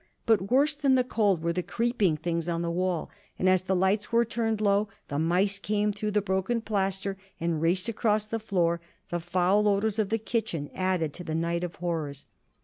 But 0.25 0.49
worse 0.49 0.73
than 0.73 0.95
the 0.95 1.03
cold 1.03 1.43
were 1.43 1.53
the 1.53 1.61
creeping 1.61 2.15
things 2.17 2.49
on 2.49 2.63
the 2.63 2.71
wall. 2.71 3.11
And 3.37 3.47
as 3.47 3.61
the 3.61 3.75
lights 3.75 4.11
were 4.11 4.25
turned 4.25 4.59
low, 4.59 4.87
the 5.09 5.19
mice 5.19 5.59
came 5.59 5.93
through 5.93 6.09
the 6.09 6.23
broken 6.23 6.59
plaster 6.59 7.17
and 7.39 7.61
raced 7.61 7.87
across 7.87 8.25
the 8.25 8.39
floor. 8.39 8.81
The 9.09 9.19
foul 9.19 9.67
odors 9.67 9.99
of 9.99 10.09
the 10.09 10.17
kitchen 10.17 10.69
sink 10.69 10.79
added 10.79 11.13
to 11.13 11.23
the 11.23 11.35
night 11.35 11.63
of 11.63 11.75
horrors. 11.75 12.25